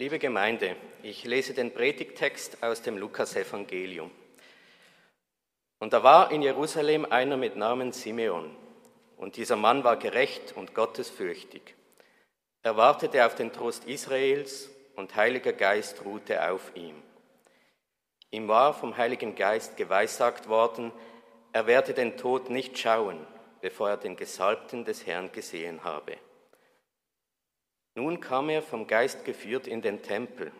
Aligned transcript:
Liebe 0.00 0.18
Gemeinde, 0.18 0.76
ich 1.02 1.24
lese 1.24 1.52
den 1.52 1.74
Predigtext 1.74 2.62
aus 2.62 2.80
dem 2.80 2.96
Lukasevangelium. 2.96 4.10
Und 5.78 5.92
da 5.92 6.02
war 6.02 6.32
in 6.32 6.40
Jerusalem 6.40 7.04
einer 7.04 7.36
mit 7.36 7.56
Namen 7.56 7.92
Simeon, 7.92 8.56
und 9.18 9.36
dieser 9.36 9.56
Mann 9.56 9.84
war 9.84 9.98
gerecht 9.98 10.56
und 10.56 10.74
gottesfürchtig. 10.74 11.74
Er 12.62 12.78
wartete 12.78 13.26
auf 13.26 13.34
den 13.34 13.52
Trost 13.52 13.84
Israels, 13.84 14.70
und 14.96 15.16
Heiliger 15.16 15.52
Geist 15.52 16.02
ruhte 16.02 16.50
auf 16.50 16.74
ihm. 16.74 16.94
Ihm 18.30 18.48
war 18.48 18.72
vom 18.72 18.96
Heiligen 18.96 19.34
Geist 19.34 19.76
geweissagt 19.76 20.48
worden, 20.48 20.92
er 21.52 21.66
werde 21.66 21.92
den 21.92 22.16
Tod 22.16 22.48
nicht 22.48 22.78
schauen, 22.78 23.18
bevor 23.60 23.90
er 23.90 23.96
den 23.98 24.16
Gesalbten 24.16 24.86
des 24.86 25.04
Herrn 25.04 25.30
gesehen 25.30 25.84
habe. 25.84 26.16
Nun 27.94 28.20
kam 28.20 28.48
er 28.50 28.62
vom 28.62 28.86
Geist 28.86 29.24
geführt 29.24 29.66
in 29.66 29.82
den 29.82 30.02
Tempel. 30.02 30.52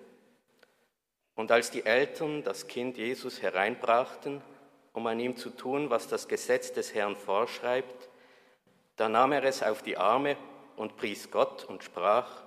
Und 1.36 1.52
als 1.52 1.70
die 1.70 1.86
Eltern 1.86 2.42
das 2.42 2.66
Kind 2.66 2.98
Jesus 2.98 3.40
hereinbrachten, 3.40 4.42
um 4.92 5.06
an 5.06 5.20
ihm 5.20 5.36
zu 5.36 5.50
tun, 5.50 5.90
was 5.90 6.08
das 6.08 6.26
Gesetz 6.26 6.72
des 6.72 6.92
Herrn 6.94 7.16
vorschreibt, 7.16 8.08
da 8.96 9.08
nahm 9.08 9.32
er 9.32 9.44
es 9.44 9.62
auf 9.62 9.82
die 9.82 9.96
Arme 9.96 10.36
und 10.76 10.96
pries 10.96 11.30
Gott 11.30 11.64
und 11.64 11.84
sprach, 11.84 12.42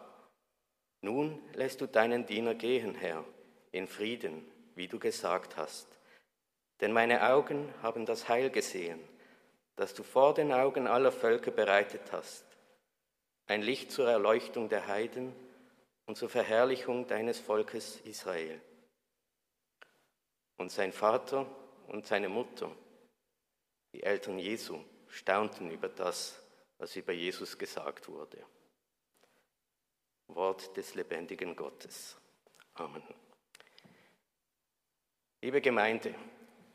Nun 1.02 1.40
lässt 1.54 1.82
du 1.82 1.88
deinen 1.88 2.26
Diener 2.26 2.54
gehen, 2.54 2.94
Herr, 2.96 3.24
in 3.72 3.88
Frieden, 3.88 4.46
wie 4.76 4.88
du 4.88 5.00
gesagt 5.00 5.56
hast. 5.56 5.88
Denn 6.82 6.92
meine 6.92 7.26
Augen 7.32 7.74
haben 7.82 8.06
das 8.06 8.28
Heil 8.28 8.50
gesehen, 8.50 9.00
das 9.78 9.94
du 9.94 10.04
vor 10.04 10.34
den 10.34 10.52
Augen 10.52 10.88
aller 10.88 11.12
Völker 11.12 11.52
bereitet 11.52 12.12
hast 12.12 12.53
ein 13.48 13.62
Licht 13.62 13.92
zur 13.92 14.10
Erleuchtung 14.10 14.70
der 14.70 14.88
Heiden 14.88 15.34
und 16.06 16.18
zur 16.18 16.30
Verherrlichung 16.30 17.08
deines 17.08 17.40
Volkes 17.40 18.00
Israel. 18.02 18.62
Und 20.58 20.72
sein 20.72 20.94
Vater 20.94 21.46
und 21.88 22.06
seine 22.06 22.30
Mutter, 22.30 22.72
die 23.94 24.04
Eltern 24.04 24.40
Jesu, 24.40 24.80
staunten 25.08 25.72
über 25.72 25.90
das, 25.90 26.42
was 26.78 26.96
über 26.96 27.14
Jesus 27.14 27.58
gesagt 27.58 28.08
wurde. 28.08 28.44
Wort 30.28 30.76
des 30.78 30.96
lebendigen 30.96 31.56
Gottes. 31.56 32.18
Amen. 32.76 33.04
Liebe 35.42 35.62
Gemeinde, 35.62 36.16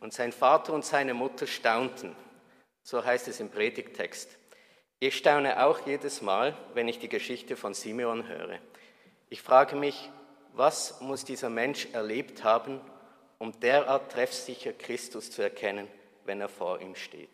und 0.01 0.13
sein 0.13 0.33
Vater 0.33 0.73
und 0.73 0.85
seine 0.85 1.15
Mutter 1.15 1.47
staunten, 1.47 2.15
so 2.83 3.05
heißt 3.05 3.29
es 3.29 3.41
im 3.41 3.51
Predigtext. 3.51 4.39
Ich 5.01 5.17
staune 5.17 5.65
auch 5.65 5.87
jedes 5.87 6.23
Mal, 6.23 6.57
wenn 6.75 6.89
ich 6.89 6.99
die 6.99 7.09
Geschichte 7.09 7.55
von 7.55 7.73
Simeon 7.73 8.27
höre. 8.27 8.59
Ich 9.31 9.43
frage 9.43 9.77
mich, 9.77 10.11
was 10.55 11.01
muss 11.01 11.25
dieser 11.25 11.51
Mensch 11.51 11.87
erlebt 11.93 12.43
haben, 12.43 12.81
um 13.39 13.59
derart 13.61 14.11
treffsicher 14.11 14.73
Christus 14.73 15.31
zu 15.31 15.41
erkennen, 15.41 15.87
wenn 16.25 16.41
er 16.41 16.49
vor 16.49 16.81
ihm 16.81 16.97
steht. 16.97 17.31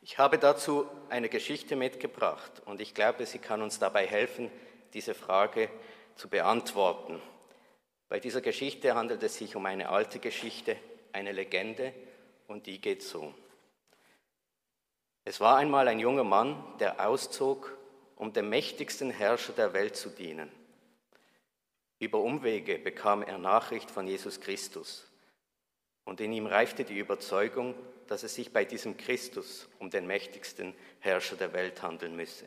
Ich 0.00 0.16
habe 0.16 0.38
dazu 0.38 0.86
eine 1.10 1.28
Geschichte 1.28 1.76
mitgebracht 1.76 2.62
und 2.64 2.80
ich 2.80 2.94
glaube, 2.94 3.26
sie 3.26 3.38
kann 3.38 3.60
uns 3.60 3.78
dabei 3.78 4.06
helfen, 4.06 4.50
diese 4.94 5.12
Frage 5.12 5.68
zu 6.16 6.28
beantworten. 6.28 7.20
Bei 8.08 8.18
dieser 8.18 8.40
Geschichte 8.40 8.94
handelt 8.94 9.22
es 9.22 9.36
sich 9.36 9.56
um 9.56 9.66
eine 9.66 9.90
alte 9.90 10.20
Geschichte, 10.20 10.74
eine 11.12 11.32
Legende 11.32 11.92
und 12.48 12.64
die 12.64 12.80
geht 12.80 13.02
so. 13.02 13.34
Es 15.24 15.40
war 15.40 15.56
einmal 15.56 15.86
ein 15.88 16.00
junger 16.00 16.24
Mann, 16.24 16.62
der 16.78 17.06
auszog, 17.06 17.76
um 18.16 18.32
dem 18.32 18.48
mächtigsten 18.48 19.10
Herrscher 19.10 19.52
der 19.52 19.72
Welt 19.72 19.96
zu 19.96 20.10
dienen. 20.10 20.50
Über 21.98 22.18
Umwege 22.18 22.78
bekam 22.78 23.22
er 23.22 23.38
Nachricht 23.38 23.90
von 23.90 24.08
Jesus 24.08 24.40
Christus 24.40 25.08
und 26.04 26.20
in 26.20 26.32
ihm 26.32 26.46
reifte 26.46 26.84
die 26.84 26.98
Überzeugung, 26.98 27.74
dass 28.08 28.24
es 28.24 28.34
sich 28.34 28.52
bei 28.52 28.64
diesem 28.64 28.96
Christus 28.96 29.68
um 29.78 29.90
den 29.90 30.06
mächtigsten 30.06 30.74
Herrscher 30.98 31.36
der 31.36 31.52
Welt 31.52 31.82
handeln 31.82 32.16
müsse. 32.16 32.46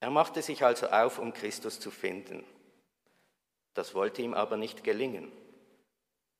Er 0.00 0.10
machte 0.10 0.42
sich 0.42 0.64
also 0.64 0.88
auf, 0.88 1.18
um 1.18 1.32
Christus 1.32 1.80
zu 1.80 1.90
finden. 1.90 2.44
Das 3.74 3.94
wollte 3.94 4.22
ihm 4.22 4.34
aber 4.34 4.56
nicht 4.56 4.84
gelingen. 4.84 5.32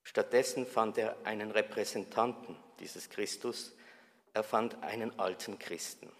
Stattdessen 0.02 0.66
fand 0.66 0.98
er 0.98 1.16
einen 1.24 1.50
Repräsentanten 1.50 2.56
dieses 2.80 3.10
Christus, 3.10 3.74
er 4.32 4.42
fand 4.42 4.82
einen 4.82 5.18
alten 5.18 5.58
Christen. 5.58 6.10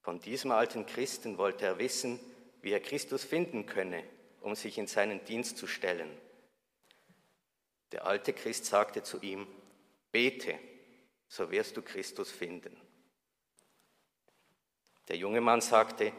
Von 0.00 0.20
diesem 0.20 0.50
alten 0.50 0.86
Christen 0.86 1.38
wollte 1.38 1.64
er 1.64 1.78
wissen, 1.78 2.20
wie 2.60 2.72
er 2.72 2.80
Christus 2.80 3.24
finden 3.24 3.66
könne, 3.66 4.04
um 4.40 4.54
sich 4.54 4.78
in 4.78 4.86
seinen 4.86 5.24
Dienst 5.24 5.56
zu 5.56 5.66
stellen. 5.66 6.10
Der 7.92 8.06
alte 8.06 8.32
Christ 8.32 8.66
sagte 8.66 9.02
zu 9.02 9.20
ihm, 9.20 9.46
bete, 10.10 10.58
so 11.28 11.50
wirst 11.50 11.76
du 11.76 11.82
Christus 11.82 12.30
finden. 12.30 12.76
Der 15.08 15.16
junge 15.16 15.40
Mann 15.40 15.60
sagte, 15.60 16.12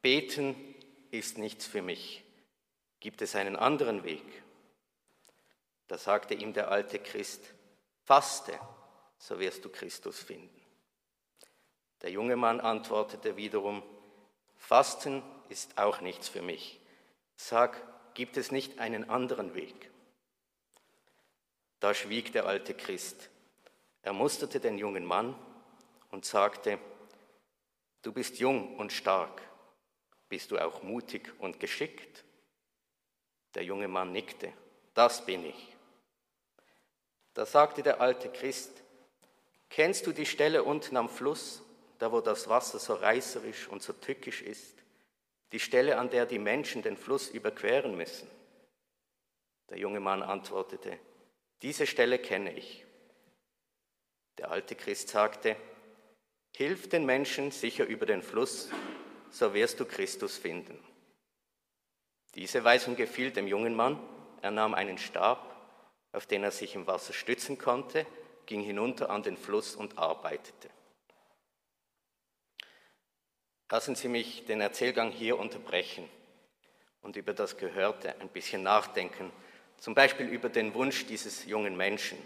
beten 0.00 0.74
ist 1.10 1.38
nichts 1.38 1.66
für 1.66 1.82
mich. 1.82 2.24
Gibt 3.00 3.22
es 3.22 3.34
einen 3.34 3.56
anderen 3.56 4.04
Weg? 4.04 4.24
Da 5.88 5.98
sagte 5.98 6.34
ihm 6.34 6.52
der 6.52 6.70
alte 6.70 6.98
Christ, 6.98 7.52
faste 8.04 8.58
so 9.22 9.38
wirst 9.38 9.64
du 9.64 9.68
Christus 9.68 10.18
finden. 10.18 10.60
Der 12.00 12.10
junge 12.10 12.34
Mann 12.34 12.60
antwortete 12.60 13.36
wiederum, 13.36 13.84
Fasten 14.56 15.22
ist 15.48 15.78
auch 15.78 16.00
nichts 16.00 16.28
für 16.28 16.42
mich. 16.42 16.80
Sag, 17.36 17.80
gibt 18.14 18.36
es 18.36 18.50
nicht 18.50 18.80
einen 18.80 19.08
anderen 19.08 19.54
Weg? 19.54 19.92
Da 21.78 21.94
schwieg 21.94 22.32
der 22.32 22.46
alte 22.46 22.74
Christ. 22.74 23.30
Er 24.02 24.12
musterte 24.12 24.58
den 24.58 24.76
jungen 24.76 25.04
Mann 25.04 25.36
und 26.10 26.24
sagte, 26.24 26.80
du 28.02 28.12
bist 28.12 28.40
jung 28.40 28.76
und 28.76 28.92
stark, 28.92 29.40
bist 30.28 30.50
du 30.50 30.58
auch 30.58 30.82
mutig 30.82 31.32
und 31.38 31.60
geschickt? 31.60 32.24
Der 33.54 33.62
junge 33.62 33.86
Mann 33.86 34.10
nickte, 34.10 34.52
das 34.94 35.24
bin 35.24 35.46
ich. 35.46 35.76
Da 37.34 37.46
sagte 37.46 37.84
der 37.84 38.00
alte 38.00 38.28
Christ, 38.28 38.81
Kennst 39.72 40.06
du 40.06 40.12
die 40.12 40.26
Stelle 40.26 40.64
unten 40.64 40.98
am 40.98 41.08
Fluss, 41.08 41.62
da 41.98 42.12
wo 42.12 42.20
das 42.20 42.46
Wasser 42.46 42.78
so 42.78 42.92
reißerisch 42.92 43.68
und 43.68 43.82
so 43.82 43.94
tückisch 43.94 44.42
ist? 44.42 44.76
Die 45.50 45.60
Stelle, 45.60 45.96
an 45.96 46.10
der 46.10 46.26
die 46.26 46.38
Menschen 46.38 46.82
den 46.82 46.98
Fluss 46.98 47.30
überqueren 47.30 47.96
müssen? 47.96 48.28
Der 49.70 49.78
junge 49.78 50.00
Mann 50.00 50.22
antwortete, 50.22 50.98
diese 51.62 51.86
Stelle 51.86 52.18
kenne 52.18 52.52
ich. 52.52 52.84
Der 54.36 54.50
alte 54.50 54.74
Christ 54.74 55.08
sagte, 55.08 55.56
Hilf 56.54 56.90
den 56.90 57.06
Menschen 57.06 57.50
sicher 57.50 57.86
über 57.86 58.04
den 58.04 58.22
Fluss, 58.22 58.68
so 59.30 59.54
wirst 59.54 59.80
du 59.80 59.86
Christus 59.86 60.36
finden. 60.36 60.78
Diese 62.34 62.62
Weisung 62.62 62.94
gefiel 62.94 63.30
dem 63.30 63.46
jungen 63.46 63.74
Mann. 63.74 63.98
Er 64.42 64.50
nahm 64.50 64.74
einen 64.74 64.98
Stab, 64.98 65.56
auf 66.12 66.26
den 66.26 66.44
er 66.44 66.50
sich 66.50 66.74
im 66.74 66.86
Wasser 66.86 67.14
stützen 67.14 67.56
konnte, 67.56 68.06
ging 68.46 68.62
hinunter 68.62 69.10
an 69.10 69.22
den 69.22 69.36
Fluss 69.36 69.74
und 69.74 69.98
arbeitete. 69.98 70.70
Lassen 73.70 73.94
Sie 73.94 74.08
mich 74.08 74.44
den 74.44 74.60
Erzählgang 74.60 75.10
hier 75.10 75.38
unterbrechen 75.38 76.08
und 77.00 77.16
über 77.16 77.32
das 77.32 77.56
Gehörte 77.56 78.14
ein 78.20 78.28
bisschen 78.28 78.62
nachdenken, 78.62 79.32
zum 79.78 79.94
Beispiel 79.94 80.28
über 80.28 80.50
den 80.50 80.74
Wunsch 80.74 81.06
dieses 81.06 81.46
jungen 81.46 81.76
Menschen. 81.76 82.18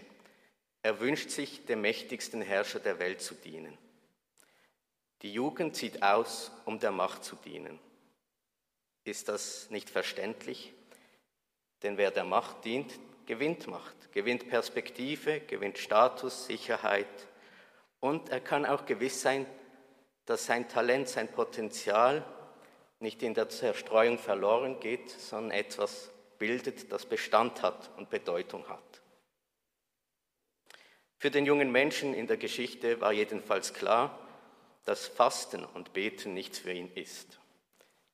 Er 0.83 0.99
wünscht 1.01 1.31
sich, 1.31 1.65
dem 1.65 1.83
mächtigsten 1.83 2.43
Herrscher 2.43 2.81
der 2.81 2.99
Welt 2.99 3.21
zu 3.21 3.35
dienen. 3.35 3.79
Die 5.23 5.33
Jugend 5.33 5.77
zieht 5.77 6.03
aus, 6.03 6.51
um 6.65 6.79
der 6.79 6.93
Macht 6.93 7.25
zu 7.25 7.37
dienen. 7.37 7.79
Ist 9.05 9.29
das 9.29 9.71
nicht 9.71 9.89
verständlich? 9.89 10.75
Denn 11.83 11.97
wer 11.97 12.11
der 12.11 12.25
Macht 12.25 12.65
dient, 12.65 12.99
gewinnt 13.27 13.67
Macht, 13.67 14.13
gewinnt 14.13 14.49
Perspektive, 14.49 15.41
gewinnt 15.41 15.79
Status, 15.79 16.47
Sicherheit 16.47 17.07
und 18.01 18.29
er 18.31 18.41
kann 18.41 18.65
auch 18.65 18.87
gewiss 18.87 19.21
sein, 19.21 19.47
dass 20.25 20.47
sein 20.47 20.69
Talent, 20.69 21.09
sein 21.09 21.29
Potenzial 21.29 22.25
nicht 23.01 23.23
in 23.23 23.35
der 23.35 23.49
Zerstreuung 23.49 24.19
verloren 24.19 24.81
geht, 24.81 25.11
sondern 25.11 25.53
etwas 25.53 26.11
bildet, 26.39 26.93
das 26.93 27.07
Bestand 27.07 27.63
hat 27.63 27.91
und 27.97 28.11
Bedeutung 28.11 28.69
hat. 28.69 29.03
Für 31.19 31.31
den 31.31 31.47
jungen 31.47 31.73
Menschen 31.73 32.15
in 32.15 32.27
der 32.27 32.37
Geschichte 32.37 33.01
war 33.01 33.13
jedenfalls 33.13 33.75
klar, 33.75 34.19
dass 34.85 35.07
Fasten 35.07 35.65
und 35.65 35.93
Beten 35.93 36.35
nichts 36.35 36.59
für 36.59 36.73
ihn 36.73 36.91
ist. 36.95 37.39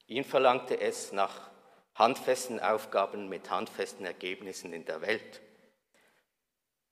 Ihn 0.07 0.25
verlangte 0.25 0.81
es 0.81 1.13
nach 1.13 1.52
handfesten 1.95 2.61
Aufgaben 2.61 3.29
mit 3.29 3.51
handfesten 3.51 4.07
Ergebnissen 4.07 4.73
in 4.73 4.85
der 4.85 5.03
Welt. 5.03 5.41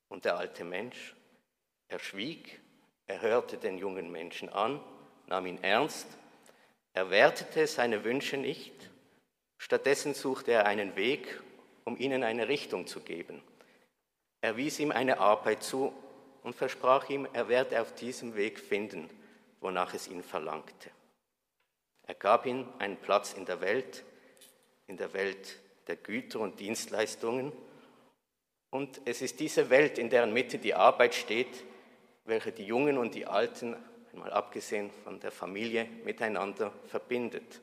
Und 0.09 0.25
der 0.25 0.37
alte 0.37 0.65
Mensch, 0.65 1.15
er 1.89 1.99
schwieg, 1.99 2.61
er 3.07 3.21
hörte 3.21 3.57
den 3.57 3.79
jungen 3.79 4.11
Menschen 4.13 4.49
an, 4.49 4.81
nahm 5.27 5.47
ihn 5.47 5.63
ernst, 5.63 6.07
Er 6.93 7.11
wertete 7.11 7.69
seine 7.69 8.03
Wünsche 8.03 8.37
nicht, 8.37 8.73
stattdessen 9.59 10.13
suchte 10.13 10.51
er 10.51 10.67
einen 10.67 10.97
Weg, 10.97 11.41
um 11.85 11.97
ihnen 11.97 12.25
eine 12.25 12.49
Richtung 12.49 12.89
zu 12.89 13.01
geben. 13.01 13.43
Er 14.41 14.57
wies 14.57 14.81
ihm 14.81 14.91
eine 14.91 15.19
Arbeit 15.19 15.63
zu 15.63 15.93
und 16.43 16.57
versprach 16.57 17.09
ihm, 17.09 17.29
er 17.33 17.49
werde 17.49 17.81
auf 17.81 17.95
diesem 17.95 18.35
Weg 18.35 18.59
finden, 18.59 19.09
wonach 19.61 19.95
es 19.95 20.09
ihn 20.09 20.23
verlangte. 20.23 20.91
Er 22.03 22.15
gab 22.15 22.47
ihm 22.47 22.67
einen 22.79 22.97
Platz 22.97 23.35
in 23.35 23.45
der 23.45 23.61
Welt, 23.61 24.05
in 24.91 24.97
der 24.97 25.15
Welt 25.15 25.57
der 25.87 25.97
Güter 25.97 26.41
und 26.41 26.59
Dienstleistungen. 26.59 27.53
Und 28.71 29.01
es 29.05 29.23
ist 29.23 29.41
diese 29.41 29.71
Welt, 29.71 29.99
in 29.99 30.11
deren 30.11 30.33
Mitte 30.33 30.59
die 30.59 30.75
Arbeit 30.75 31.15
steht, 31.15 31.65
welche 32.25 32.53
die 32.53 32.65
Jungen 32.65 32.99
und 32.99 33.15
die 33.15 33.27
Alten, 33.27 33.77
einmal 34.13 34.33
abgesehen 34.33 34.91
von 35.05 35.21
der 35.21 35.31
Familie, 35.31 35.87
miteinander 36.05 36.73
verbindet. 36.89 37.61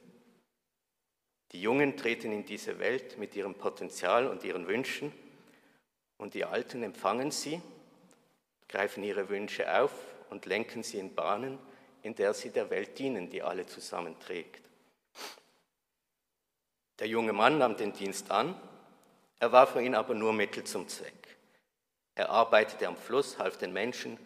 Die 1.52 1.62
Jungen 1.62 1.98
treten 1.98 2.32
in 2.32 2.46
diese 2.46 2.80
Welt 2.80 3.18
mit 3.18 3.36
ihrem 3.36 3.56
Potenzial 3.56 4.28
und 4.28 4.44
ihren 4.44 4.68
Wünschen 4.68 5.12
und 6.18 6.34
die 6.34 6.46
Alten 6.46 6.82
empfangen 6.82 7.32
sie, 7.32 7.62
greifen 8.70 9.04
ihre 9.04 9.30
Wünsche 9.30 9.80
auf 9.80 9.92
und 10.30 10.46
lenken 10.46 10.82
sie 10.82 11.00
in 11.00 11.14
Bahnen, 11.14 11.60
in 12.04 12.16
der 12.16 12.34
sie 12.34 12.50
der 12.52 12.70
Welt 12.70 12.98
dienen, 12.98 13.30
die 13.30 13.42
alle 13.42 13.66
zusammenträgt. 13.66 14.67
Der 17.00 17.08
junge 17.08 17.34
Mann 17.34 17.60
nahm 17.60 17.78
den 17.78 17.94
Dienst 17.94 18.32
an, 18.32 18.60
er 19.40 19.52
war 19.52 19.68
für 19.68 19.82
ihn 19.82 19.94
aber 19.94 20.16
nur 20.16 20.34
Mittel 20.34 20.64
zum 20.64 20.88
Zweck. 20.88 21.38
Er 22.16 22.32
arbeitete 22.32 22.88
am 22.88 22.98
Fluss, 22.98 23.38
half 23.38 23.58
den 23.58 23.72
Menschen, 23.72 24.18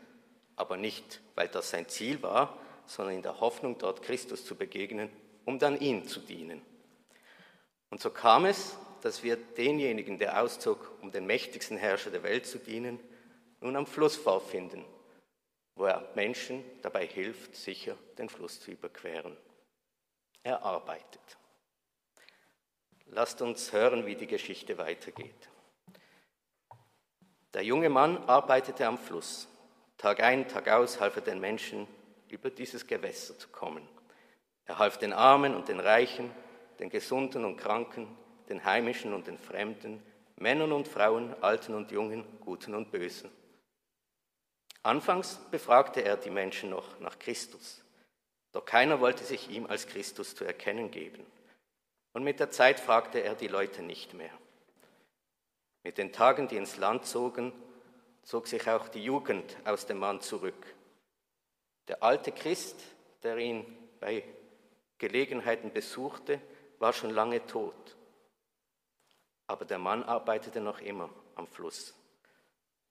aber 0.55 0.77
nicht, 0.77 1.19
weil 1.35 1.49
das 1.49 1.69
sein 1.69 1.89
Ziel 1.89 2.21
war, 2.21 2.57
sondern 2.85 3.15
in 3.15 3.21
der 3.21 3.41
Hoffnung, 3.41 3.77
dort 3.77 4.01
Christus 4.01 4.45
zu 4.45 4.55
begegnen, 4.55 5.09
um 5.43 5.59
dann 5.59 5.79
ihm 5.79 6.07
zu 6.07 6.21
dienen. 6.21 6.61
Und 7.89 7.99
so 7.99 8.09
kam 8.09 8.45
es, 8.45 8.77
dass 9.01 9.23
wir 9.23 9.35
denjenigen, 9.35 10.19
der 10.19 10.41
auszog, 10.41 10.91
um 11.01 11.11
den 11.11 11.25
mächtigsten 11.25 11.77
Herrscher 11.77 12.11
der 12.11 12.23
Welt 12.23 12.45
zu 12.45 12.57
dienen, 12.59 12.99
nun 13.59 13.75
am 13.75 13.85
Fluss 13.85 14.15
vorfinden, 14.15 14.85
wo 15.75 15.85
er 15.85 16.07
Menschen 16.15 16.63
dabei 16.81 17.05
hilft, 17.05 17.55
sicher 17.55 17.97
den 18.17 18.29
Fluss 18.29 18.61
zu 18.61 18.71
überqueren. 18.71 19.35
Er 20.43 20.63
arbeitet. 20.63 21.37
Lasst 23.13 23.41
uns 23.41 23.73
hören, 23.73 24.05
wie 24.05 24.15
die 24.15 24.27
Geschichte 24.27 24.77
weitergeht. 24.77 25.49
Der 27.53 27.61
junge 27.61 27.89
Mann 27.89 28.17
arbeitete 28.23 28.87
am 28.87 28.97
Fluss. 28.97 29.49
Tag 29.97 30.23
ein, 30.23 30.47
Tag 30.47 30.69
aus 30.69 31.01
half 31.01 31.17
er 31.17 31.21
den 31.21 31.41
Menschen, 31.41 31.87
über 32.29 32.49
dieses 32.49 32.87
Gewässer 32.87 33.37
zu 33.37 33.49
kommen. 33.49 33.85
Er 34.63 34.79
half 34.79 34.97
den 34.97 35.11
Armen 35.11 35.53
und 35.55 35.67
den 35.67 35.81
Reichen, 35.81 36.31
den 36.79 36.89
Gesunden 36.89 37.43
und 37.43 37.57
Kranken, 37.57 38.07
den 38.47 38.63
Heimischen 38.63 39.13
und 39.13 39.27
den 39.27 39.37
Fremden, 39.37 40.01
Männern 40.37 40.71
und 40.71 40.87
Frauen, 40.87 41.35
Alten 41.41 41.75
und 41.75 41.91
Jungen, 41.91 42.23
Guten 42.39 42.73
und 42.73 42.91
Bösen. 42.91 43.29
Anfangs 44.83 45.37
befragte 45.51 46.01
er 46.01 46.15
die 46.15 46.29
Menschen 46.29 46.69
noch 46.69 46.97
nach 47.01 47.19
Christus, 47.19 47.83
doch 48.53 48.63
keiner 48.63 49.01
wollte 49.01 49.25
sich 49.25 49.49
ihm 49.49 49.65
als 49.67 49.85
Christus 49.85 50.33
zu 50.33 50.45
erkennen 50.45 50.89
geben. 50.89 51.25
Und 52.13 52.23
mit 52.23 52.39
der 52.39 52.51
Zeit 52.51 52.79
fragte 52.79 53.19
er 53.19 53.35
die 53.35 53.47
Leute 53.47 53.81
nicht 53.81 54.13
mehr. 54.13 54.31
Mit 55.83 55.97
den 55.97 56.11
Tagen, 56.11 56.47
die 56.47 56.57
ins 56.57 56.77
Land 56.77 57.05
zogen, 57.05 57.53
zog 58.23 58.47
sich 58.47 58.69
auch 58.69 58.87
die 58.87 59.03
Jugend 59.03 59.57
aus 59.65 59.85
dem 59.85 59.97
Mann 59.97 60.21
zurück. 60.21 60.75
Der 61.87 62.03
alte 62.03 62.31
Christ, 62.31 62.83
der 63.23 63.37
ihn 63.37 63.65
bei 63.99 64.23
Gelegenheiten 64.97 65.71
besuchte, 65.71 66.39
war 66.79 66.93
schon 66.93 67.09
lange 67.09 67.45
tot. 67.45 67.97
Aber 69.47 69.65
der 69.65 69.79
Mann 69.79 70.03
arbeitete 70.03 70.61
noch 70.61 70.79
immer 70.79 71.09
am 71.35 71.47
Fluss. 71.47 71.95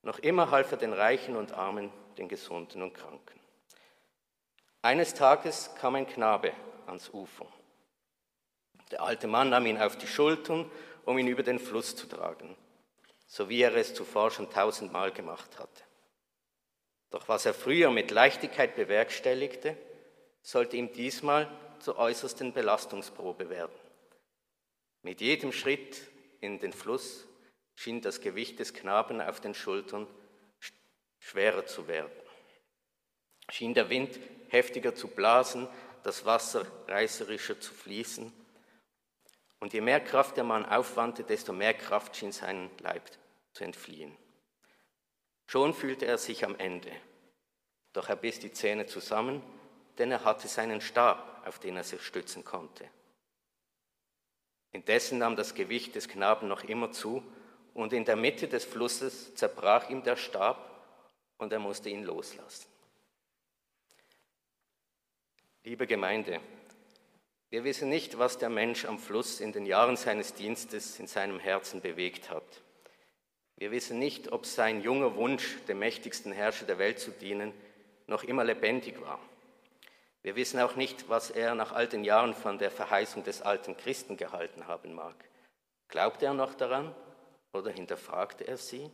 Noch 0.03 0.19
immer 0.19 0.51
half 0.51 0.73
er 0.73 0.79
den 0.79 0.93
Reichen 0.93 1.37
und 1.37 1.53
Armen, 1.53 1.93
den 2.17 2.29
Gesunden 2.29 2.83
und 2.83 2.95
Kranken. 2.95 3.41
Eines 4.83 5.15
Tages 5.15 5.75
kam 5.77 5.95
ein 5.95 6.07
Knabe 6.07 6.53
ans 6.87 7.11
Ufer. 7.11 7.47
Der 8.91 9.03
alte 9.03 9.27
Mann 9.27 9.51
nahm 9.51 9.67
ihn 9.67 9.79
auf 9.79 9.97
die 9.97 10.07
Schultern, 10.07 10.71
um 11.05 11.19
ihn 11.19 11.29
über 11.29 11.43
den 11.43 11.59
Fluss 11.59 11.97
zu 11.97 12.07
tragen, 12.07 12.57
so 13.27 13.49
wie 13.49 13.63
er 13.63 13.75
es 13.75 13.95
zuvor 13.95 14.31
schon 14.31 14.51
tausendmal 14.51 15.13
gemacht 15.13 15.59
hatte. 15.59 15.83
Doch 17.11 17.29
was 17.29 17.47
er 17.47 17.55
früher 17.55 17.91
mit 17.91 18.11
Leichtigkeit 18.11 18.77
bewerkstelligte, 18.77 19.77
sollte 20.43 20.77
ihm 20.77 20.93
diesmal 20.93 21.51
zur 21.81 21.99
äußersten 21.99 22.53
Belastungsprobe 22.53 23.51
werden. 23.51 23.75
Mit 25.03 25.21
jedem 25.21 25.53
Schritt 25.53 26.01
in 26.41 26.59
den 26.59 26.73
Fluss 26.73 27.27
schien 27.75 28.01
das 28.01 28.21
Gewicht 28.21 28.59
des 28.59 28.75
Knaben 28.75 29.21
auf 29.21 29.41
den 29.41 29.55
Schultern 29.55 30.07
schwerer 31.19 31.67
zu 31.67 31.89
werden. 31.89 32.13
Schien 33.51 33.75
der 33.75 33.89
Wind 33.91 34.21
heftiger 34.49 34.95
zu 34.95 35.09
blasen, 35.09 35.69
das 36.03 36.25
Wasser 36.25 36.67
reißerischer 36.87 37.61
zu 37.61 37.73
fließen. 37.75 38.33
Und 39.61 39.73
je 39.75 39.81
mehr 39.81 40.01
Kraft 40.01 40.37
der 40.37 40.45
Mann 40.45 40.65
aufwandte, 40.65 41.23
desto 41.23 41.53
mehr 41.53 41.75
Kraft 41.75 42.17
schien 42.17 42.33
seinen 42.33 42.71
Leib 42.79 43.03
zu 43.53 43.63
entfliehen. 43.65 44.17
Schon 45.47 45.75
fühlte 45.75 46.07
er 46.07 46.19
sich 46.19 46.45
am 46.45 46.57
Ende. 46.57 46.91
Doch 47.93 48.09
er 48.09 48.17
biss 48.17 48.41
die 48.41 48.53
Zähne 48.53 48.87
zusammen, 48.87 49.43
denn 49.99 50.11
er 50.11 50.25
hatte 50.25 50.49
seinen 50.49 50.81
Stab, 50.81 51.47
auf 51.47 51.59
den 51.59 51.77
er 51.77 51.85
sich 51.85 52.03
stützen 52.03 52.45
konnte. 52.45 52.89
Indessen 54.73 55.19
nahm 55.19 55.37
das 55.37 55.55
Gewicht 55.55 55.95
des 55.95 56.09
Knaben 56.09 56.49
noch 56.49 56.65
immer 56.65 56.93
zu, 56.93 57.23
und 57.75 57.93
in 57.93 58.05
der 58.05 58.17
Mitte 58.17 58.49
des 58.49 58.65
Flusses 58.65 59.35
zerbrach 59.35 59.91
ihm 59.91 60.03
der 60.03 60.17
Stab 60.17 60.71
und 61.39 61.53
er 61.53 61.59
musste 61.59 61.89
ihn 61.89 62.05
loslassen. 62.05 62.67
Liebe 65.63 65.87
Gemeinde, 65.87 66.41
wir 67.51 67.65
wissen 67.65 67.89
nicht, 67.89 68.17
was 68.17 68.39
der 68.39 68.49
Mensch 68.49 68.85
am 68.85 68.99
Fluss 68.99 69.41
in 69.41 69.53
den 69.53 69.67
Jahren 69.67 69.97
seines 69.97 70.35
Dienstes 70.35 71.01
in 71.01 71.09
seinem 71.09 71.41
Herzen 71.41 71.81
bewegt 71.81 72.31
hat. 72.31 72.63
Wir 73.57 73.73
wissen 73.73 73.99
nicht, 73.99 74.31
ob 74.31 74.47
sein 74.47 74.81
junger 74.81 75.17
Wunsch, 75.17 75.59
dem 75.67 75.81
mächtigsten 75.81 76.33
Herrscher 76.33 76.65
der 76.65 76.79
Welt 76.79 77.01
zu 77.01 77.11
dienen, 77.11 77.53
noch 78.07 78.23
immer 78.23 78.45
lebendig 78.45 79.01
war. 79.01 79.19
Wir 80.23 80.37
wissen 80.37 80.61
auch 80.61 80.77
nicht, 80.77 81.09
was 81.09 81.31
er 81.31 81.55
nach 81.57 81.73
all 81.73 81.89
den 81.89 82.05
Jahren 82.05 82.35
von 82.35 82.59
der 82.59 82.71
Verheißung 82.71 83.25
des 83.25 83.43
alten 83.43 83.77
Christen 83.77 84.17
gehalten 84.17 84.69
haben 84.69 84.95
mag. 84.95 85.17
Glaubt 85.89 86.23
er 86.23 86.35
noch 86.35 86.55
daran 86.55 86.95
oder 87.53 87.71
hinterfragte 87.71 88.47
er 88.47 88.59
sie? 88.59 88.91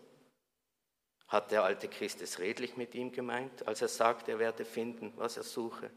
Hat 1.28 1.50
der 1.50 1.64
alte 1.64 1.88
Christ 1.88 2.22
es 2.22 2.38
redlich 2.38 2.76
mit 2.76 2.94
ihm 2.94 3.12
gemeint, 3.12 3.66
als 3.66 3.82
er 3.82 3.88
sagt, 3.88 4.28
er 4.28 4.38
werde 4.38 4.64
finden, 4.64 5.12
was 5.16 5.36
er 5.36 5.42
suche? 5.42 5.90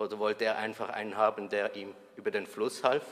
Oder 0.00 0.18
wollte 0.18 0.46
er 0.46 0.56
einfach 0.56 0.88
einen 0.88 1.18
haben, 1.18 1.50
der 1.50 1.76
ihm 1.76 1.94
über 2.16 2.30
den 2.30 2.46
Fluss 2.46 2.82
half? 2.82 3.04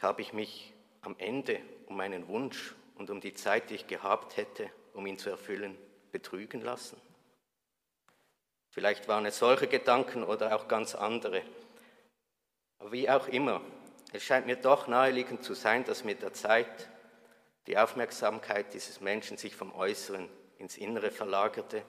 Habe 0.00 0.22
ich 0.22 0.32
mich 0.32 0.72
am 1.00 1.16
Ende 1.18 1.60
um 1.86 1.96
meinen 1.96 2.28
Wunsch 2.28 2.76
und 2.94 3.10
um 3.10 3.20
die 3.20 3.34
Zeit, 3.34 3.70
die 3.70 3.74
ich 3.74 3.88
gehabt 3.88 4.36
hätte, 4.36 4.70
um 4.94 5.04
ihn 5.04 5.18
zu 5.18 5.30
erfüllen, 5.30 5.76
betrügen 6.12 6.60
lassen? 6.60 6.96
Vielleicht 8.68 9.08
waren 9.08 9.26
es 9.26 9.40
solche 9.40 9.66
Gedanken 9.66 10.22
oder 10.22 10.54
auch 10.54 10.68
ganz 10.68 10.94
andere. 10.94 11.42
Aber 12.78 12.92
wie 12.92 13.10
auch 13.10 13.26
immer, 13.26 13.62
es 14.12 14.22
scheint 14.22 14.46
mir 14.46 14.54
doch 14.54 14.86
naheliegend 14.86 15.42
zu 15.42 15.54
sein, 15.54 15.82
dass 15.82 16.04
mit 16.04 16.22
der 16.22 16.34
Zeit 16.34 16.88
die 17.66 17.76
Aufmerksamkeit 17.76 18.72
dieses 18.74 19.00
Menschen 19.00 19.38
sich 19.38 19.56
vom 19.56 19.74
Äußeren 19.74 20.28
ins 20.58 20.76
Innere 20.76 21.10
verlagerte 21.10 21.84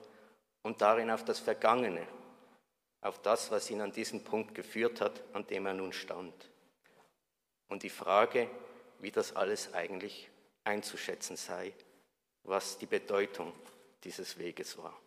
und 0.63 0.81
darin 0.81 1.09
auf 1.09 1.25
das 1.25 1.39
Vergangene, 1.39 2.07
auf 3.01 3.21
das, 3.21 3.51
was 3.51 3.69
ihn 3.69 3.81
an 3.81 3.91
diesen 3.91 4.23
Punkt 4.23 4.53
geführt 4.53 5.01
hat, 5.01 5.21
an 5.33 5.47
dem 5.47 5.65
er 5.65 5.73
nun 5.73 5.93
stand. 5.93 6.33
Und 7.67 7.83
die 7.83 7.89
Frage, 7.89 8.49
wie 8.99 9.11
das 9.11 9.35
alles 9.35 9.73
eigentlich 9.73 10.29
einzuschätzen 10.63 11.35
sei, 11.35 11.73
was 12.43 12.77
die 12.77 12.85
Bedeutung 12.85 13.53
dieses 14.03 14.37
Weges 14.37 14.77
war. 14.77 14.99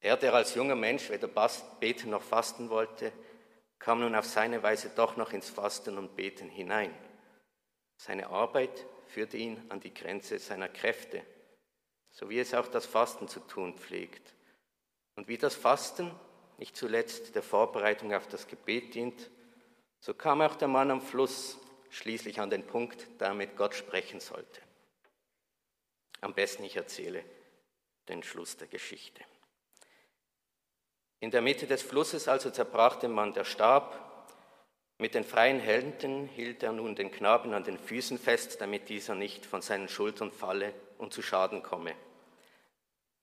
Er, 0.00 0.16
der 0.16 0.34
als 0.34 0.54
junger 0.54 0.74
Mensch 0.74 1.08
weder 1.08 1.28
beten 1.80 2.10
noch 2.10 2.22
fasten 2.22 2.68
wollte, 2.68 3.12
kam 3.78 4.00
nun 4.00 4.14
auf 4.14 4.26
seine 4.26 4.62
Weise 4.62 4.90
doch 4.94 5.16
noch 5.16 5.32
ins 5.32 5.48
Fasten 5.48 5.98
und 5.98 6.16
Beten 6.16 6.48
hinein. 6.48 6.94
Seine 7.96 8.28
Arbeit 8.28 8.86
führte 9.06 9.36
ihn 9.36 9.62
an 9.70 9.80
die 9.80 9.94
Grenze 9.94 10.38
seiner 10.38 10.68
Kräfte, 10.68 11.22
so 12.14 12.30
wie 12.30 12.38
es 12.38 12.54
auch 12.54 12.68
das 12.68 12.86
Fasten 12.86 13.28
zu 13.28 13.40
tun 13.40 13.74
pflegt. 13.74 14.34
Und 15.16 15.28
wie 15.28 15.36
das 15.36 15.54
Fasten 15.54 16.10
nicht 16.58 16.76
zuletzt 16.76 17.34
der 17.34 17.42
Vorbereitung 17.42 18.14
auf 18.14 18.28
das 18.28 18.46
Gebet 18.46 18.94
dient, 18.94 19.30
so 19.98 20.14
kam 20.14 20.40
auch 20.40 20.54
der 20.54 20.68
Mann 20.68 20.90
am 20.90 21.02
Fluss 21.02 21.58
schließlich 21.90 22.40
an 22.40 22.50
den 22.50 22.66
Punkt, 22.66 23.06
da 23.18 23.26
er 23.26 23.34
mit 23.34 23.56
Gott 23.56 23.74
sprechen 23.74 24.20
sollte. 24.20 24.60
Am 26.20 26.34
besten 26.34 26.64
ich 26.64 26.76
erzähle, 26.76 27.24
den 28.08 28.22
Schluss 28.22 28.56
der 28.56 28.68
Geschichte. 28.68 29.22
In 31.20 31.30
der 31.30 31.42
Mitte 31.42 31.66
des 31.66 31.82
Flusses 31.82 32.28
also 32.28 32.50
zerbrach 32.50 32.96
dem 32.96 33.12
Mann 33.12 33.32
der 33.32 33.44
Stab. 33.44 34.00
Mit 34.98 35.14
den 35.14 35.24
freien 35.24 35.58
Händen 35.58 36.28
hielt 36.28 36.62
er 36.62 36.72
nun 36.72 36.94
den 36.94 37.10
Knaben 37.10 37.54
an 37.54 37.64
den 37.64 37.78
Füßen 37.78 38.18
fest, 38.18 38.60
damit 38.60 38.88
dieser 38.88 39.14
nicht 39.14 39.46
von 39.46 39.62
seinen 39.62 39.88
Schultern 39.88 40.30
falle 40.30 40.74
und 40.98 41.12
zu 41.12 41.22
Schaden 41.22 41.62
komme. 41.62 41.94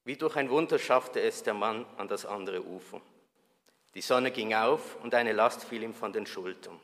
Wie 0.04 0.18
durch 0.18 0.36
ein 0.36 0.50
Wunder 0.50 0.80
schaffte 0.80 1.22
es 1.22 1.44
der 1.44 1.54
Mann 1.54 1.86
an 1.98 2.08
das 2.08 2.26
andere 2.26 2.66
Ufer. 2.66 3.02
Die 3.94 4.02
Sonne 4.02 4.32
ging 4.32 4.54
auf 4.54 4.98
und 5.04 5.14
eine 5.14 5.34
Last 5.34 5.64
fiel 5.66 5.84
ihm 5.84 5.94
von 5.94 6.14
den 6.14 6.26
Schultern. 6.26 6.80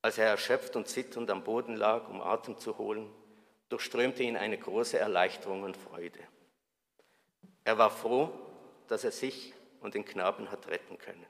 Als 0.00 0.16
er 0.16 0.26
erschöpft 0.26 0.76
und 0.76 0.88
zitternd 0.88 1.30
am 1.30 1.42
Boden 1.42 1.76
lag, 1.76 2.08
um 2.08 2.22
Atem 2.22 2.56
zu 2.58 2.78
holen, 2.78 3.10
durchströmte 3.68 4.22
ihn 4.22 4.36
eine 4.36 4.56
große 4.56 4.98
Erleichterung 4.98 5.64
und 5.64 5.76
Freude. 5.76 6.20
Er 7.64 7.76
war 7.76 7.90
froh, 7.90 8.30
dass 8.86 9.04
er 9.04 9.10
sich 9.10 9.52
und 9.80 9.94
den 9.94 10.04
Knaben 10.04 10.50
hat 10.50 10.68
retten 10.68 10.98
können. 10.98 11.26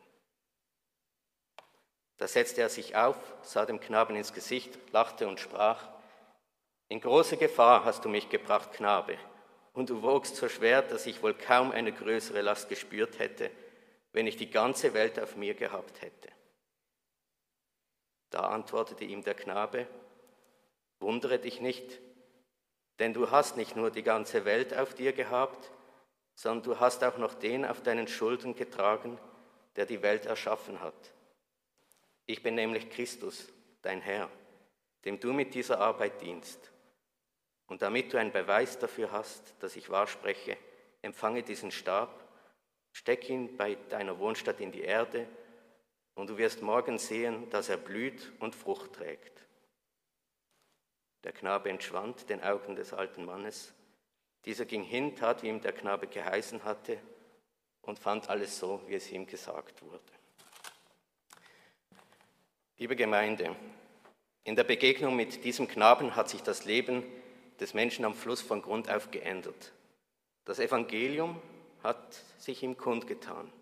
Da 2.18 2.28
setzte 2.28 2.60
er 2.60 2.68
sich 2.68 2.96
auf, 2.96 3.16
sah 3.42 3.64
dem 3.64 3.80
Knaben 3.80 4.16
ins 4.16 4.32
Gesicht, 4.32 4.78
lachte 4.92 5.28
und 5.28 5.40
sprach, 5.40 5.88
In 6.88 7.00
große 7.00 7.36
Gefahr 7.36 7.84
hast 7.84 8.04
du 8.04 8.08
mich 8.08 8.28
gebracht, 8.30 8.72
Knabe, 8.72 9.18
und 9.74 9.90
du 9.90 10.02
wogst 10.02 10.36
so 10.36 10.48
schwer, 10.48 10.82
dass 10.82 11.06
ich 11.06 11.22
wohl 11.22 11.34
kaum 11.34 11.70
eine 11.70 11.92
größere 11.92 12.40
Last 12.40 12.68
gespürt 12.68 13.18
hätte, 13.18 13.50
wenn 14.12 14.26
ich 14.26 14.36
die 14.36 14.50
ganze 14.50 14.94
Welt 14.94 15.20
auf 15.20 15.36
mir 15.36 15.54
gehabt 15.54 16.00
hätte. 16.00 16.30
Da 18.30 18.40
antwortete 18.48 19.04
ihm 19.04 19.22
der 19.22 19.34
Knabe, 19.34 19.86
Wundere 21.00 21.38
dich 21.38 21.60
nicht, 21.60 22.00
denn 22.98 23.14
du 23.14 23.30
hast 23.30 23.56
nicht 23.56 23.76
nur 23.76 23.90
die 23.90 24.02
ganze 24.02 24.44
Welt 24.44 24.76
auf 24.76 24.94
dir 24.94 25.12
gehabt, 25.12 25.70
sondern 26.34 26.64
du 26.64 26.80
hast 26.80 27.04
auch 27.04 27.18
noch 27.18 27.34
den 27.34 27.64
auf 27.64 27.82
deinen 27.82 28.08
Schultern 28.08 28.56
getragen, 28.56 29.18
der 29.76 29.86
die 29.86 30.02
Welt 30.02 30.26
erschaffen 30.26 30.80
hat. 30.80 31.14
Ich 32.26 32.42
bin 32.42 32.56
nämlich 32.56 32.90
Christus, 32.90 33.48
dein 33.82 34.00
Herr, 34.00 34.28
dem 35.04 35.20
du 35.20 35.32
mit 35.32 35.54
dieser 35.54 35.78
Arbeit 35.80 36.20
dienst. 36.20 36.72
Und 37.68 37.82
damit 37.82 38.12
du 38.12 38.18
einen 38.18 38.32
Beweis 38.32 38.78
dafür 38.78 39.12
hast, 39.12 39.54
dass 39.60 39.76
ich 39.76 39.90
wahr 39.90 40.06
spreche, 40.06 40.56
empfange 41.02 41.42
diesen 41.42 41.70
Stab, 41.70 42.26
steck 42.92 43.28
ihn 43.28 43.56
bei 43.56 43.76
deiner 43.90 44.18
Wohnstadt 44.18 44.60
in 44.60 44.72
die 44.72 44.80
Erde 44.80 45.28
und 46.14 46.30
du 46.30 46.38
wirst 46.38 46.62
morgen 46.62 46.98
sehen, 46.98 47.48
dass 47.50 47.68
er 47.68 47.76
blüht 47.76 48.32
und 48.40 48.54
Frucht 48.54 48.94
trägt. 48.94 49.46
Der 51.24 51.32
Knabe 51.32 51.68
entschwand 51.68 52.28
den 52.30 52.42
Augen 52.42 52.74
des 52.74 52.92
alten 52.92 53.24
Mannes. 53.24 53.74
Dieser 54.44 54.64
ging 54.64 54.82
hin, 54.82 55.14
tat, 55.14 55.42
wie 55.42 55.48
ihm 55.48 55.60
der 55.60 55.72
Knabe 55.72 56.06
geheißen 56.06 56.64
hatte 56.64 56.98
und 57.82 57.98
fand 57.98 58.30
alles 58.30 58.58
so, 58.58 58.82
wie 58.86 58.94
es 58.94 59.10
ihm 59.10 59.26
gesagt 59.26 59.82
wurde. 59.82 60.00
Liebe 62.78 62.96
Gemeinde, 62.96 63.54
in 64.44 64.56
der 64.56 64.64
Begegnung 64.64 65.16
mit 65.16 65.44
diesem 65.44 65.68
Knaben 65.68 66.16
hat 66.16 66.28
sich 66.28 66.42
das 66.42 66.64
Leben 66.64 67.02
des 67.60 67.74
Menschen 67.74 68.04
am 68.04 68.14
Fluss 68.14 68.40
von 68.40 68.62
Grund 68.62 68.90
auf 68.90 69.10
geändert. 69.10 69.72
Das 70.44 70.58
Evangelium 70.58 71.40
hat 71.82 72.14
sich 72.38 72.62
ihm 72.62 72.76
kundgetan. 72.76 73.52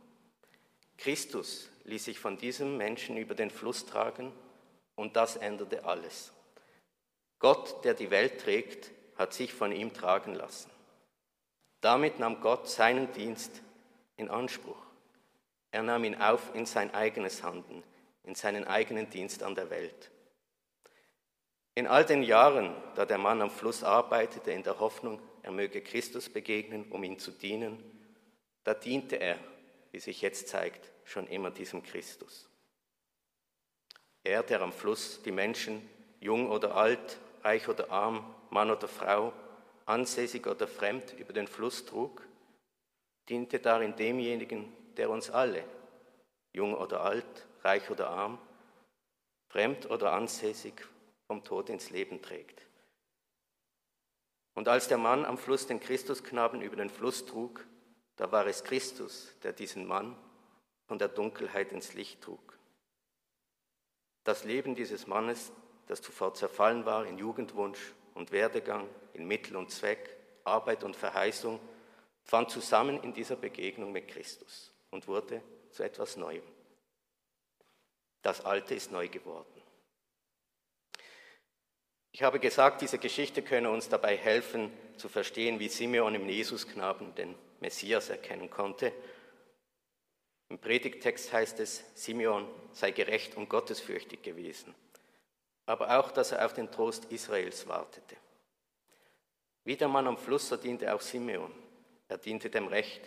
Christus 0.99 1.69
ließ 1.85 2.05
sich 2.05 2.19
von 2.19 2.39
diesem 2.39 2.77
Menschen 2.77 3.17
über 3.17 3.35
den 3.35 3.51
Fluss 3.51 3.87
tragen 3.87 4.33
und 4.95 5.17
das 5.17 5.37
änderte 5.37 5.85
alles. 5.85 6.33
Gott, 7.39 7.85
der 7.85 7.95
die 7.95 8.11
Welt 8.11 8.41
trägt, 8.41 8.91
hat 9.17 9.35
sich 9.35 9.53
von 9.53 9.73
ihm 9.73 9.93
tragen 9.93 10.35
lassen. 10.35 10.71
Damit 11.81 12.19
nahm 12.19 12.41
Gott 12.41 12.69
seinen 12.69 13.13
Dienst 13.13 13.63
in 14.17 14.31
Anspruch. 14.31 14.81
Er 15.71 15.83
nahm 15.83 16.05
ihn 16.05 16.21
auf 16.21 16.55
in 16.55 16.67
sein 16.67 16.95
eigenes 16.95 17.43
Handeln, 17.43 17.83
in 18.25 18.35
seinen 18.35 18.65
eigenen 18.65 19.11
Dienst 19.11 19.43
an 19.43 19.55
der 19.55 19.71
Welt. 19.71 20.11
In 21.77 21.87
all 21.87 22.07
den 22.07 22.23
Jahren, 22.23 22.75
da 22.95 23.05
der 23.05 23.19
Mann 23.19 23.43
am 23.43 23.51
Fluss 23.51 23.85
arbeitete, 23.85 24.51
in 24.51 24.63
der 24.63 24.81
Hoffnung, 24.81 25.21
er 25.43 25.53
möge 25.53 25.83
Christus 25.83 26.31
begegnen, 26.31 26.91
um 26.91 27.05
ihm 27.05 27.19
zu 27.19 27.31
dienen, 27.31 27.79
da 28.65 28.73
diente 28.73 29.17
er, 29.17 29.39
wie 29.93 30.01
sich 30.01 30.23
jetzt 30.23 30.49
zeigt, 30.49 30.91
schon 31.05 31.27
immer 31.27 31.51
diesem 31.51 31.83
Christus. 31.83 32.49
Er, 34.25 34.43
der 34.43 34.63
am 34.63 34.73
Fluss 34.73 35.21
die 35.23 35.33
Menschen, 35.33 35.87
jung 36.19 36.51
oder 36.51 36.77
alt, 36.77 37.19
reich 37.45 37.69
oder 37.69 37.91
arm, 37.91 38.25
Mann 38.49 38.71
oder 38.71 38.89
Frau, 38.89 39.35
ansässig 39.85 40.47
oder 40.47 40.67
fremd 40.67 41.13
über 41.19 41.35
den 41.35 41.47
Fluss 41.47 41.85
trug, 41.85 42.23
diente 43.29 43.61
darin 43.61 43.95
demjenigen, 43.95 44.73
der 44.97 45.11
uns 45.11 45.29
alle, 45.29 45.63
jung 46.55 46.75
oder 46.75 47.03
alt, 47.03 47.47
reich 47.63 47.91
oder 47.91 48.09
arm, 48.09 48.39
fremd 49.51 49.91
oder 49.91 50.13
ansässig, 50.13 50.73
vom 51.27 51.45
Tod 51.45 51.69
ins 51.69 51.91
Leben 51.91 52.23
trägt. 52.23 52.63
Und 54.55 54.69
als 54.69 54.89
der 54.89 54.99
Mann 54.99 55.25
am 55.25 55.37
Fluss 55.37 55.67
den 55.67 55.81
Christusknaben 55.81 56.63
über 56.63 56.77
den 56.77 56.89
Fluss 56.89 57.27
trug, 57.27 57.67
da 58.17 58.33
war 58.33 58.47
es 58.47 58.65
Christus, 58.65 59.35
der 59.43 59.53
diesen 59.53 59.87
Mann 59.87 60.17
von 60.87 60.99
der 60.99 61.09
Dunkelheit 61.09 61.73
ins 61.73 61.93
Licht 61.95 62.23
trug. 62.23 62.59
Das 64.25 64.45
Leben 64.45 64.75
dieses 64.75 65.07
Mannes, 65.07 65.53
das 65.87 66.01
zuvor 66.01 66.35
zerfallen 66.35 66.87
war 66.87 67.07
in 67.07 67.19
Jugendwunsch 67.19 67.95
und 68.15 68.33
Werdegang, 68.33 68.89
in 69.13 69.27
Mittel 69.27 69.57
und 69.57 69.71
Zweck, 69.71 70.17
Arbeit 70.45 70.85
und 70.85 70.97
Verheißung, 70.97 71.61
fand 72.23 72.51
zusammen 72.51 73.03
in 73.03 73.13
dieser 73.13 73.37
Begegnung 73.37 73.93
mit 73.93 74.09
Christus 74.09 74.73
und 74.91 75.07
wurde 75.07 75.43
zu 75.71 75.83
etwas 75.83 76.17
Neuem. 76.17 76.43
Das 78.23 78.45
Alte 78.45 78.75
ist 78.75 78.91
neu 78.91 79.09
geworden. 79.09 79.56
Ich 82.17 82.23
habe 82.23 82.41
gesagt, 82.41 82.81
diese 82.81 82.97
Geschichte 82.97 83.43
könne 83.43 83.69
uns 83.69 83.91
dabei 83.91 84.17
helfen, 84.17 84.73
zu 84.97 85.07
verstehen, 85.07 85.61
wie 85.61 85.69
Simeon 85.69 86.15
im 86.15 86.27
Jesusknaben 86.27 87.15
den 87.15 87.35
Messias 87.61 88.09
erkennen 88.09 88.49
konnte. 88.49 88.91
Im 90.49 90.59
Predigtext 90.59 91.31
heißt 91.31 91.61
es, 91.61 91.85
Simeon 91.95 92.49
sei 92.73 92.93
gerecht 92.93 93.37
und 93.37 93.51
gottesfürchtig 93.51 94.23
gewesen, 94.23 94.75
aber 95.67 95.99
auch, 95.99 96.11
dass 96.11 96.33
er 96.33 96.47
auf 96.47 96.55
den 96.55 96.71
Trost 96.71 97.05
Israels 97.13 97.69
wartete. 97.69 98.17
Wie 99.65 99.77
der 99.77 99.89
Mann 99.89 100.07
am 100.07 100.17
Fluss, 100.17 100.49
so 100.49 100.57
diente 100.57 100.95
auch 100.95 101.03
Simeon. 101.03 101.53
Er 102.09 102.17
diente 102.17 102.49
dem 102.49 102.69
Recht. 102.69 103.03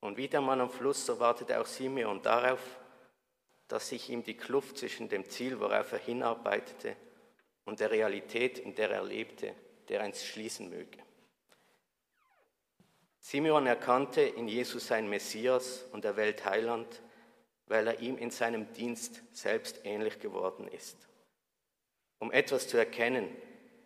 Und 0.00 0.16
wie 0.16 0.28
der 0.28 0.40
Mann 0.40 0.62
am 0.62 0.70
Fluss, 0.70 1.04
so 1.04 1.20
wartete 1.20 1.60
auch 1.60 1.66
Simeon 1.66 2.22
darauf, 2.22 2.62
dass 3.68 3.90
sich 3.90 4.08
ihm 4.08 4.24
die 4.24 4.38
Kluft 4.38 4.78
zwischen 4.78 5.10
dem 5.10 5.28
Ziel, 5.28 5.60
worauf 5.60 5.92
er 5.92 5.98
hinarbeitete, 5.98 6.96
und 7.64 7.80
der 7.80 7.90
Realität, 7.90 8.58
in 8.58 8.74
der 8.74 8.90
er 8.90 9.04
lebte, 9.04 9.54
der 9.88 10.02
eins 10.02 10.24
schließen 10.24 10.70
möge. 10.70 10.98
Simeon 13.18 13.66
erkannte 13.66 14.20
in 14.20 14.48
Jesus 14.48 14.86
sein 14.86 15.08
Messias 15.08 15.84
und 15.92 16.04
der 16.04 16.16
Welt 16.16 16.44
Heiland, 16.44 17.02
weil 17.66 17.86
er 17.86 18.00
ihm 18.00 18.18
in 18.18 18.30
seinem 18.30 18.70
Dienst 18.74 19.22
selbst 19.32 19.80
ähnlich 19.84 20.20
geworden 20.20 20.68
ist. 20.68 21.08
Um 22.18 22.30
etwas 22.32 22.68
zu 22.68 22.76
erkennen, 22.76 23.34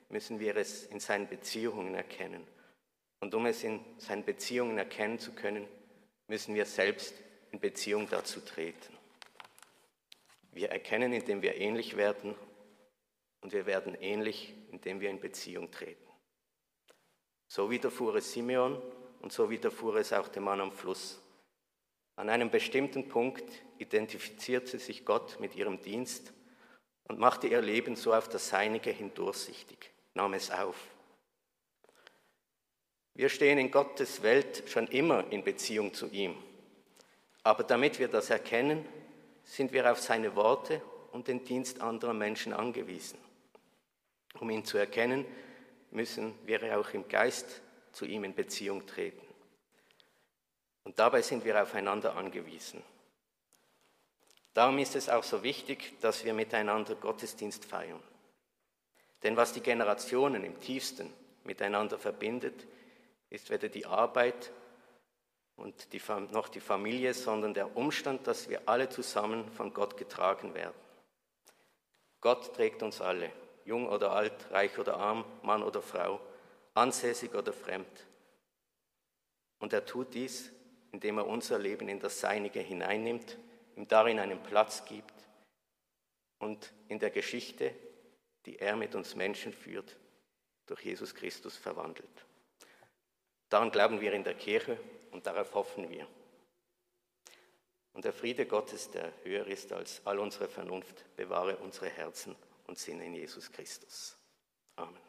müssen 0.08 0.40
wir 0.40 0.56
es 0.56 0.86
in 0.86 1.00
seinen 1.00 1.28
Beziehungen 1.28 1.94
erkennen. 1.94 2.46
Und 3.20 3.34
um 3.34 3.46
es 3.46 3.62
in 3.62 3.84
seinen 3.98 4.24
Beziehungen 4.24 4.78
erkennen 4.78 5.18
zu 5.18 5.32
können, 5.32 5.68
müssen 6.26 6.54
wir 6.54 6.66
selbst 6.66 7.14
in 7.52 7.60
Beziehung 7.60 8.08
dazu 8.08 8.40
treten. 8.40 8.96
Wir 10.52 10.70
erkennen, 10.70 11.12
indem 11.12 11.42
wir 11.42 11.56
ähnlich 11.56 11.96
werden 11.96 12.34
und 13.40 13.52
wir 13.52 13.66
werden 13.66 13.94
ähnlich, 13.94 14.54
indem 14.70 15.00
wir 15.00 15.10
in 15.10 15.20
Beziehung 15.20 15.70
treten. 15.70 16.08
So 17.46 17.70
widerfuhr 17.70 18.16
es 18.16 18.32
Simeon 18.32 18.80
und 19.20 19.32
so 19.32 19.48
widerfuhr 19.50 19.96
es 19.96 20.12
auch 20.12 20.28
dem 20.28 20.44
Mann 20.44 20.60
am 20.60 20.72
Fluss. 20.72 21.20
An 22.16 22.28
einem 22.28 22.50
bestimmten 22.50 23.08
Punkt 23.08 23.44
identifizierte 23.78 24.78
sich 24.78 25.04
Gott 25.04 25.38
mit 25.40 25.54
ihrem 25.54 25.80
Dienst 25.80 26.32
und 27.04 27.18
machte 27.18 27.46
ihr 27.46 27.62
Leben 27.62 27.96
so 27.96 28.12
auf 28.12 28.28
das 28.28 28.48
Seinige 28.48 28.90
hin 28.90 29.12
durchsichtig, 29.14 29.90
nahm 30.14 30.34
es 30.34 30.50
auf. 30.50 30.76
Wir 33.14 33.28
stehen 33.28 33.58
in 33.58 33.70
Gottes 33.70 34.22
Welt 34.22 34.64
schon 34.66 34.86
immer 34.88 35.30
in 35.32 35.42
Beziehung 35.42 35.92
zu 35.94 36.06
ihm. 36.08 36.36
Aber 37.42 37.64
damit 37.64 37.98
wir 37.98 38.08
das 38.08 38.30
erkennen, 38.30 38.86
sind 39.42 39.72
wir 39.72 39.90
auf 39.90 39.98
seine 39.98 40.36
Worte 40.36 40.82
und 41.12 41.26
den 41.26 41.44
Dienst 41.44 41.80
anderer 41.80 42.12
Menschen 42.12 42.52
angewiesen. 42.52 43.18
Um 44.34 44.50
ihn 44.50 44.64
zu 44.64 44.78
erkennen, 44.78 45.24
müssen 45.90 46.34
wir 46.46 46.78
auch 46.78 46.90
im 46.90 47.08
Geist 47.08 47.62
zu 47.92 48.04
ihm 48.04 48.24
in 48.24 48.34
Beziehung 48.34 48.86
treten. 48.86 49.26
Und 50.84 50.98
dabei 50.98 51.22
sind 51.22 51.44
wir 51.44 51.60
aufeinander 51.60 52.16
angewiesen. 52.16 52.82
Darum 54.54 54.78
ist 54.78 54.96
es 54.96 55.08
auch 55.08 55.22
so 55.22 55.42
wichtig, 55.42 56.00
dass 56.00 56.24
wir 56.24 56.34
miteinander 56.34 56.94
Gottesdienst 56.94 57.64
feiern. 57.64 58.02
Denn 59.22 59.36
was 59.36 59.52
die 59.52 59.60
Generationen 59.60 60.44
im 60.44 60.58
tiefsten 60.60 61.12
miteinander 61.44 61.98
verbindet, 61.98 62.66
ist 63.30 63.50
weder 63.50 63.68
die 63.68 63.86
Arbeit 63.86 64.52
und 65.56 65.92
die, 65.92 66.00
noch 66.30 66.48
die 66.48 66.60
Familie, 66.60 67.14
sondern 67.14 67.52
der 67.52 67.76
Umstand, 67.76 68.26
dass 68.26 68.48
wir 68.48 68.62
alle 68.66 68.88
zusammen 68.88 69.50
von 69.50 69.74
Gott 69.74 69.96
getragen 69.96 70.54
werden. 70.54 70.74
Gott 72.20 72.54
trägt 72.54 72.82
uns 72.82 73.00
alle, 73.00 73.30
jung 73.68 73.86
oder 73.86 74.12
alt, 74.12 74.50
reich 74.50 74.78
oder 74.78 74.96
arm, 74.96 75.24
Mann 75.42 75.62
oder 75.62 75.82
Frau, 75.82 76.20
ansässig 76.74 77.34
oder 77.34 77.52
fremd. 77.52 78.06
Und 79.58 79.72
er 79.72 79.84
tut 79.84 80.14
dies, 80.14 80.50
indem 80.90 81.18
er 81.18 81.26
unser 81.26 81.58
Leben 81.58 81.88
in 81.88 82.00
das 82.00 82.18
Seinige 82.18 82.60
hineinnimmt, 82.60 83.36
ihm 83.76 83.86
darin 83.86 84.18
einen 84.18 84.42
Platz 84.42 84.84
gibt 84.86 85.14
und 86.38 86.72
in 86.88 86.98
der 86.98 87.10
Geschichte, 87.10 87.74
die 88.46 88.58
er 88.58 88.74
mit 88.74 88.94
uns 88.94 89.14
Menschen 89.14 89.52
führt, 89.52 89.96
durch 90.66 90.80
Jesus 90.82 91.14
Christus 91.14 91.56
verwandelt. 91.56 92.24
Daran 93.50 93.70
glauben 93.70 94.00
wir 94.00 94.12
in 94.14 94.24
der 94.24 94.34
Kirche 94.34 94.78
und 95.10 95.26
darauf 95.26 95.54
hoffen 95.54 95.90
wir. 95.90 96.06
Und 97.92 98.04
der 98.04 98.12
Friede 98.12 98.46
Gottes, 98.46 98.90
der 98.90 99.12
höher 99.24 99.46
ist 99.46 99.72
als 99.72 100.00
all 100.06 100.18
unsere 100.18 100.48
Vernunft, 100.48 101.04
bewahre 101.16 101.56
unsere 101.56 101.88
Herzen 101.88 102.36
und 102.68 102.78
Sinne 102.78 103.06
in 103.06 103.14
Jesus 103.14 103.50
Christus. 103.50 104.16
Amen. 104.76 105.07